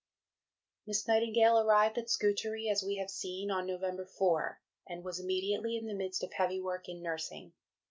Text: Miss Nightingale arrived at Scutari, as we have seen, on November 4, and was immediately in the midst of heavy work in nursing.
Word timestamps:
Miss 0.87 1.07
Nightingale 1.07 1.59
arrived 1.59 1.99
at 1.99 2.09
Scutari, 2.09 2.67
as 2.67 2.81
we 2.81 2.95
have 2.95 3.11
seen, 3.11 3.51
on 3.51 3.67
November 3.67 4.03
4, 4.03 4.59
and 4.87 5.03
was 5.05 5.19
immediately 5.19 5.77
in 5.77 5.85
the 5.85 5.93
midst 5.93 6.23
of 6.23 6.33
heavy 6.33 6.59
work 6.59 6.89
in 6.89 7.03
nursing. 7.03 7.53